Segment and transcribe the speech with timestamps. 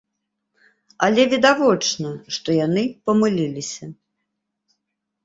[1.07, 3.91] Але відавочна, што яны памыліліся.